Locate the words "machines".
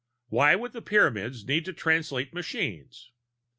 2.33-3.11